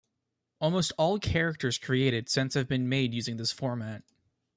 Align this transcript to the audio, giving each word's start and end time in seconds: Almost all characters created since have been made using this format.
Almost 0.59 0.93
all 0.97 1.19
characters 1.19 1.77
created 1.77 2.27
since 2.27 2.55
have 2.55 2.67
been 2.67 2.89
made 2.89 3.13
using 3.13 3.37
this 3.37 3.51
format. 3.51 4.03